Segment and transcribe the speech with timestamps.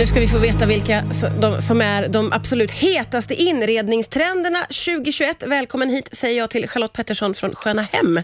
[0.00, 1.04] Nu ska vi få veta vilka
[1.60, 5.42] som är de absolut hetaste inredningstrenderna 2021.
[5.46, 8.20] Välkommen hit säger jag till Charlotte Pettersson från Sköna Hem.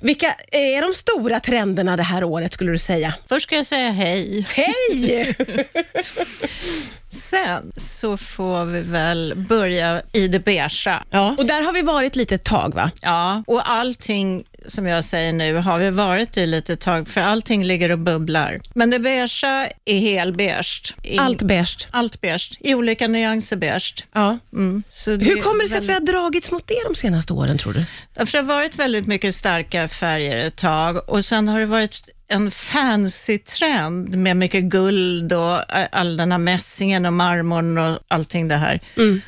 [0.00, 3.14] Vilka är de stora trenderna det här året skulle du säga?
[3.28, 4.46] Först ska jag säga hej.
[4.48, 5.34] Hej!
[7.08, 11.02] Sen så får vi väl börja i det beigea.
[11.10, 11.34] ja.
[11.38, 12.90] Och där har vi varit lite ett tag va?
[13.02, 17.64] Ja, och allting som jag säger nu har vi varit i lite tag, för allting
[17.64, 18.60] ligger och bubblar.
[18.74, 20.94] Men det beigea är helbeige.
[21.18, 21.86] Allt beige.
[21.90, 24.06] Allt beige, i olika nyanser beige.
[24.12, 24.38] Ja.
[24.52, 24.82] Mm.
[25.06, 27.72] Hur kommer det sig att vi väldigt- har dragits mot det de senaste åren tror
[27.72, 27.84] du?
[28.26, 32.08] För det har varit väldigt mycket starka färger ett tag och sen har det varit
[32.28, 37.98] en fancy trend med mycket guld och eh, all den här mässingen och marmorn och
[38.08, 38.80] allting det här.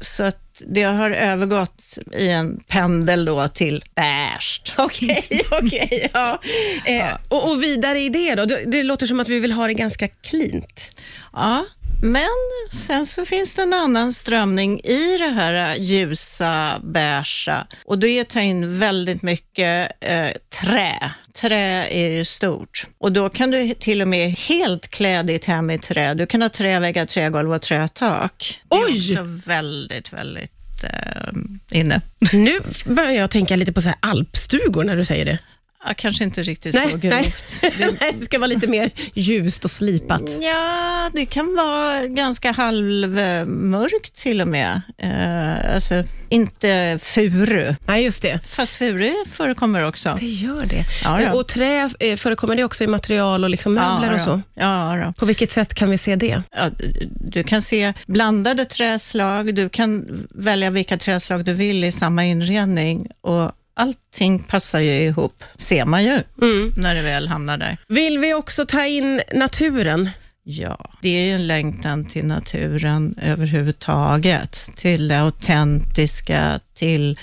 [0.00, 4.62] Så att det har övergått i en pendel då till beige.
[4.76, 6.10] Okej, okej.
[6.12, 6.40] ja.
[6.86, 8.44] Eh, och, och vidare i det då?
[8.44, 11.00] Det, låter som att vi vill ha det ganska cleant.
[11.32, 11.64] Ja,
[12.02, 12.28] men
[12.70, 18.20] sen så finns det en annan strömning i det här ljusa beigea och det är
[18.20, 20.28] att ta in väldigt mycket eh,
[20.62, 21.12] trä.
[21.32, 25.70] Trä är ju stort och då kan du till och med helt klä ditt hem
[25.70, 26.14] i trä.
[26.14, 28.60] Du kan ha träväggar, trägolv och trätak.
[28.68, 29.12] Det är Oj!
[29.12, 32.00] också väldigt, väldigt eh, inne.
[32.32, 35.38] Nu börjar jag tänka lite på så här alpstugor när du säger det.
[35.84, 36.98] Ja, kanske inte riktigt så nej.
[36.98, 37.62] grovt.
[38.00, 40.22] Nej, det ska vara lite mer ljust och slipat.
[40.40, 44.80] Ja, det kan vara ganska halvmörkt till och med.
[44.98, 47.74] Eh, alltså, inte furu.
[47.86, 48.40] Nej, just det.
[48.48, 50.16] Fast furu förekommer också.
[50.20, 50.84] Det gör det.
[51.04, 51.32] Ja.
[51.32, 54.40] Och trä, eh, förekommer det också i material och liksom möbler och ja, så?
[54.54, 55.12] Ja, då.
[55.12, 56.42] På vilket sätt kan vi se det?
[56.50, 56.70] Ja,
[57.10, 63.06] du kan se blandade träslag, du kan välja vilka träslag du vill i samma inredning
[63.20, 66.72] och allting passar ju ihop, ser man ju Mm.
[66.76, 67.76] när det väl hamnar där.
[67.88, 70.10] Vill vi också ta in naturen?
[70.42, 77.18] Ja, det är ju en längtan till naturen överhuvudtaget, till det autentiska, till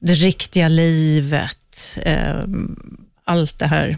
[0.00, 2.44] det riktiga livet, eh,
[3.24, 3.96] allt det här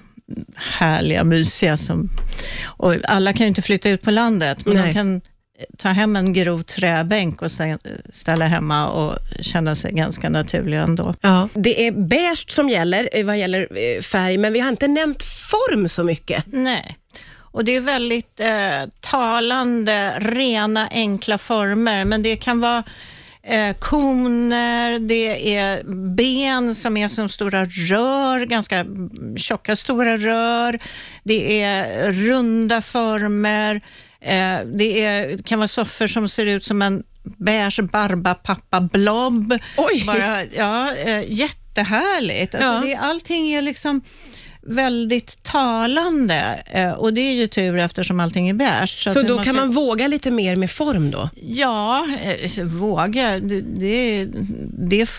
[0.56, 2.10] härliga, mysiga som...
[2.64, 4.86] Och alla kan ju inte flytta ut på landet, men Nej.
[4.86, 5.20] de kan
[5.78, 7.78] ta hem en grov träbänk och stä-
[8.12, 11.14] ställa hemma och känna sig ganska naturliga ändå.
[11.20, 11.48] Ja.
[11.54, 15.22] Det är beige som gäller eh, vad gäller eh, färg, men vi har inte nämnt
[15.22, 16.44] form så mycket.
[16.46, 16.98] Nej.
[17.54, 22.82] Och det är väldigt eh, talande, rena, enkla former, men det kan vara
[23.42, 25.82] eh, koner, det är
[26.14, 28.86] ben som är som stora rör, ganska
[29.36, 30.78] tjocka stora rör.
[31.24, 33.80] Det är runda former.
[34.24, 39.58] Eh, det är, kan vara soffor som ser ut som en beige barbapappa-blob.
[39.76, 40.04] Oj!
[40.06, 42.54] Bara, ja, eh, jättehärligt.
[42.54, 42.80] Alltså Ja.
[42.84, 44.00] det, allting är liksom
[44.66, 49.04] väldigt talande eh, och det är ju tur eftersom allting är beige.
[49.12, 51.30] Så, det då måste- kan man våga lite mer med form då?
[51.42, 52.06] Ja,
[52.56, 53.40] eh, våga.
[53.40, 53.60] Det,
[54.78, 55.10] det,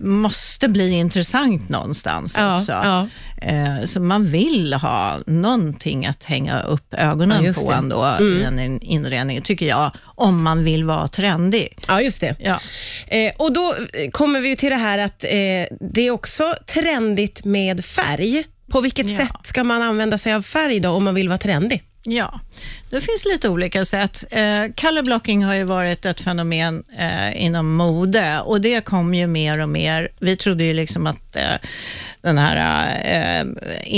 [0.00, 2.72] måste bli intressant någonstans också.
[2.72, 3.08] ja.
[3.42, 7.66] Eh, Så man vill ha någonting att hänga upp ögonen Ja, på det.
[7.76, 7.78] Mm.
[7.84, 11.78] ändå i en in- inredning, tycker jag, om man vill vara trendig.
[11.88, 12.36] Ja, just det.
[12.38, 12.60] Ja.
[13.36, 13.74] Och då
[14.12, 15.20] kommer vi till det här att
[15.80, 18.44] det är också trendigt med färg.
[18.72, 19.16] På vilket Ja.
[19.16, 21.82] sätt ska man använda sig av färg då om man vill vara trendig?
[22.04, 22.40] Ja,
[22.90, 24.24] det finns lite olika sätt.
[24.30, 24.40] Eh,
[24.76, 29.62] color blocking har ju varit ett fenomen eh, inom mode och det kom ju mer
[29.62, 30.08] och mer.
[30.20, 31.54] Vi trodde ju liksom att eh,
[32.22, 33.46] den här eh,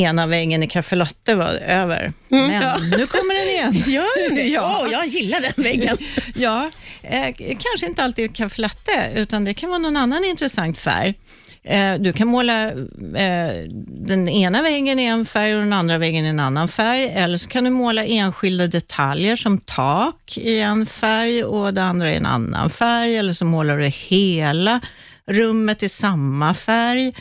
[0.02, 2.76] ena väggen i Café Lotte var över, men ja.
[2.78, 3.82] nu kommer den igen.
[3.92, 4.42] Gör den det?
[4.48, 5.98] Ja, jag gillar den väggen.
[6.34, 6.70] Ja,
[7.02, 11.14] eh, kanske inte alltid Café Latte, utan det kan vara någon annan intressant färg.
[11.64, 12.68] Eh, du kan måla
[13.16, 17.04] eh, den ena väggen i en färg och den andra väggen i en annan färg,
[17.04, 22.12] eller så kan du måla enskilda detaljer som tak i en färg och det andra
[22.12, 24.80] i en annan färg, eller så målar du hela
[25.26, 27.12] rummet i samma färg.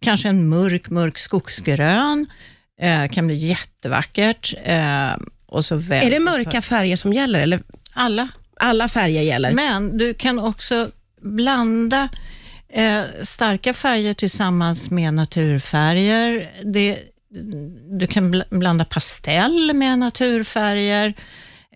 [0.00, 2.26] Kanske en mörk, mörk skogsgrön.
[2.80, 4.54] Eh, kan bli jättevackert.
[4.64, 5.16] Eh,
[5.46, 7.60] och så Är det mörka färger som gäller eller
[7.92, 8.28] Alla.
[8.56, 9.52] alla färger gäller?
[9.52, 10.90] Men du kan också
[11.20, 12.08] blanda
[12.72, 16.50] eh, starka färger tillsammans med naturfärger.
[16.64, 16.98] Det,
[17.98, 21.14] du kan bl- blanda pastell med naturfärger.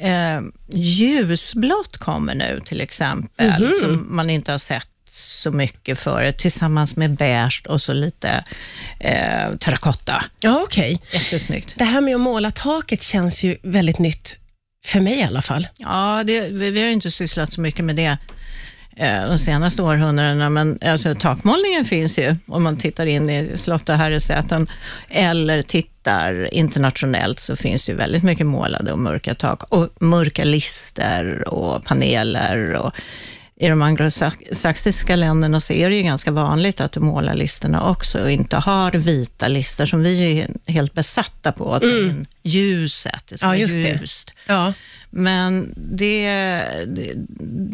[0.00, 0.40] Eh,
[0.72, 3.72] ljusblått kommer nu till exempel, Mhm.
[3.80, 8.44] som man inte har sett så mycket förut, tillsammans med beige och så lite
[9.00, 10.24] eh, terrakotta.
[10.40, 11.00] Ja, okej.
[11.12, 11.74] Jättesnyggt.
[11.78, 14.36] Det här med att måla taket känns ju väldigt nytt,
[14.84, 15.68] för mig i alla fall.
[15.78, 18.18] Ja, det, vi, vi har ju inte sysslat så mycket med det
[18.96, 23.88] Eh, de senaste århundradena, men alltså, takmålningen finns ju om man tittar in i slott
[23.88, 24.66] och herresäten,
[25.08, 31.48] eller tittar internationellt så finns ju väldigt mycket målade och mörka tak och mörka lister
[31.48, 32.94] och paneler och
[33.62, 38.22] i de anglosaxiska länderna så är det ju ganska vanligt att du målar listerna också
[38.22, 41.98] och inte har vita lister som vi är helt besatta på, att Mm.
[42.08, 43.26] in ljuset.
[43.28, 43.98] Det ska Ja, just det.
[44.00, 44.34] ljust.
[44.46, 44.72] Ja.
[45.10, 46.26] Men det,
[46.86, 47.12] det,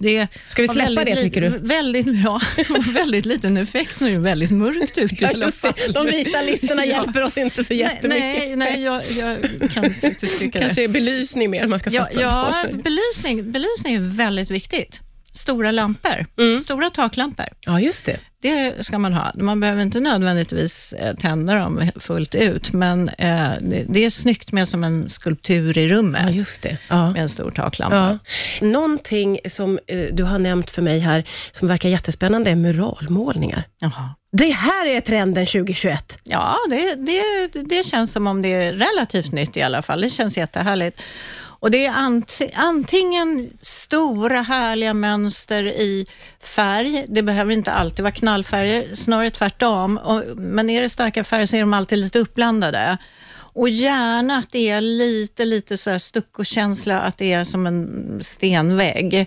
[0.03, 1.49] det Ska vi släppa det, tycker du?
[1.49, 2.41] Väldigt, ja,
[2.79, 5.73] och väldigt liten effekt när det är väldigt mörkt ute i Ja, alla fall.
[5.87, 5.93] det.
[5.93, 6.93] De vita listorna Ja.
[7.03, 8.23] hjälper oss inte så jättemycket.
[8.23, 9.39] Nej, nej jag, jag
[9.71, 10.65] kan faktiskt tycka det.
[10.65, 12.77] Kanske är belysning mer man ska Ja, satsa ja på.
[12.77, 15.01] belysning, belysning är väldigt viktigt.
[15.49, 16.59] Stora lampor, Mm.
[16.61, 17.47] stora taklampor.
[17.61, 18.21] Ja, just det.
[18.43, 19.33] Det ska man ha.
[19.35, 24.53] Man behöver inte nödvändigtvis eh, tända dem fullt ut, men eh, det, det är snyggt
[24.53, 26.79] med som en skulptur i rummet Ja, just det.
[26.89, 27.11] Ja.
[27.13, 28.19] med en stor taklampa.
[28.61, 28.67] Ja.
[28.67, 33.63] Någonting som eh, du har nämnt för mig här, som verkar jättespännande, är muralmålningar.
[33.79, 34.11] Jaha.
[34.33, 36.19] Det här är trenden 2021.
[36.25, 40.01] Ja, det, det, det känns som om det är relativt nytt i alla fall.
[40.01, 41.01] Det känns jättehärligt.
[41.61, 46.07] Och det är ant, antingen stora härliga mönster i
[46.41, 49.99] färg, det behöver inte alltid vara knallfärger, snarare tvärtom.
[49.99, 52.99] Och, men är det starka färger så är de alltid lite uppblandade.
[53.31, 58.19] Och gärna att det är lite, lite så här stuckokänsla, att det är som en
[58.23, 59.27] stenvägg.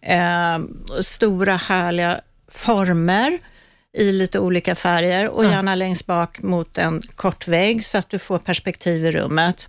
[0.00, 0.58] Eh,
[1.00, 3.38] stora härliga former
[3.96, 8.18] i lite olika färger och gärna längst bak mot en kort vägg så att du
[8.18, 9.68] får perspektiv i rummet.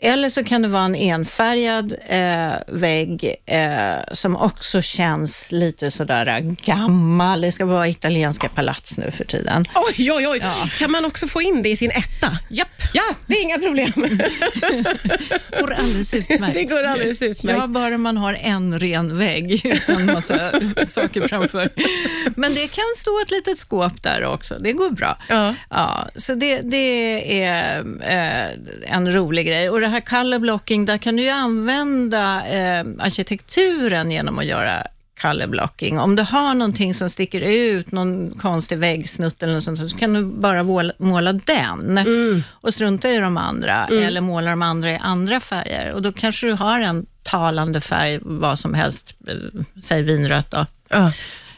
[0.00, 6.56] Eller så kan det vara en enfärgad eh, vägg eh, som också känns lite sådär
[6.64, 7.40] gammal.
[7.40, 9.64] Det ska vara italienska palats nu för tiden.
[9.74, 10.38] Oj, oj, oj.
[10.42, 10.68] Ja.
[10.78, 12.38] Kan man också få in det i sin etta?
[12.48, 13.92] Japp, Ja, det är inga problem.
[15.60, 16.54] går alldeles utmärkt.
[16.54, 17.58] Det går alldeles utmärkt.
[17.60, 20.52] Ja, bara man har en ren vägg utan massa
[20.86, 21.68] saker framför.
[22.36, 24.58] Men det kan stå ett litet skåp där också.
[24.60, 25.18] Det går bra.
[25.28, 25.54] Ja.
[25.70, 29.70] Ja, så det, det är eh, en rolig grej.
[29.70, 34.86] Och det här color blocking, där kan du ju använda eh, arkitekturen genom att göra
[35.20, 35.98] color blocking.
[35.98, 40.12] Om du har någonting som sticker ut, någon konstig väggsnutt eller något sånt, så kan
[40.12, 40.62] du bara
[40.98, 41.98] måla, den
[42.50, 45.92] och strunta i de andra, eller måla de andra i andra färger.
[45.92, 49.34] Och då kanske du har en talande färg, vad som helst, eh,
[49.82, 50.66] säg vinrött då.
[50.88, 51.12] Ja.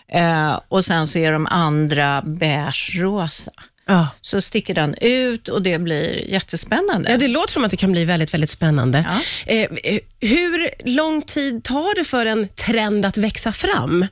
[0.09, 3.53] Eh, och sen så är de andra beige-rosa.
[3.91, 4.09] Ja.
[4.21, 7.11] Så sticker den ut och det blir jättespännande.
[7.11, 9.05] Ja, det låter som att det kan bli väldigt, väldigt spännande.
[9.09, 9.53] Ja.
[9.55, 14.07] Eh, eh, hur lång tid tar det för en trend att växa fram?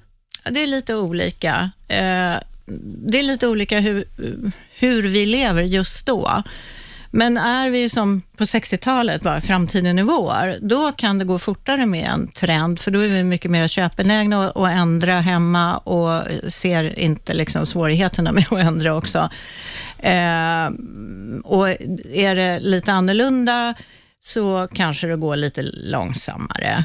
[0.50, 1.70] Det är lite olika.
[1.88, 2.34] Eh,
[3.06, 4.04] det är lite olika hur,
[4.74, 6.42] hur vi lever just då.
[7.10, 11.86] Men är vi som på 60-talet, bara framtiden är vår, då kan det gå fortare
[11.86, 16.98] med en trend, för då är vi mycket mer köpbenägna att ändra hemma och ser
[16.98, 19.30] inte liksom svårigheterna med att ändra också.
[19.98, 20.66] Eh,
[21.44, 21.68] och
[22.12, 23.74] är det lite annorlunda
[24.20, 26.84] så kanske det går lite långsammare.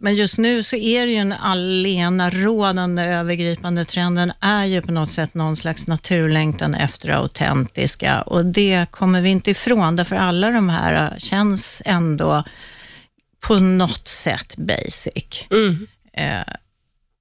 [0.00, 4.92] Men just nu så är det ju en allena rådande övergripande trenden är ju på
[4.92, 10.16] något sätt någon slags naturlängtan efter det autentiska och det kommer vi inte ifrån, därför
[10.16, 12.44] alla de här känns ändå
[13.40, 15.46] på något sätt basic.
[15.50, 15.86] Mm.
[16.12, 16.54] Eh,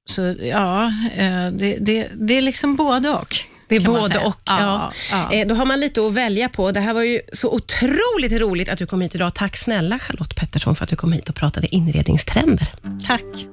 [0.10, 0.86] så ja,
[1.16, 3.36] eh, det, det, det är liksom både och.
[3.70, 4.40] Det är både och.
[4.46, 4.92] Ja.
[5.12, 5.34] ja.
[5.34, 6.72] Eh, Då har man lite att välja på.
[6.72, 9.34] Det här var ju så otroligt roligt att du kom hit idag.
[9.36, 12.68] Tack snälla Charlotte Pettersson för att du kom hit och pratade inredningstrender.
[13.08, 13.46] Tack.